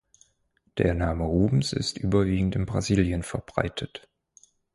[0.79, 4.09] Der Name Rubens ist überwiegend in Brasilien verbreitet.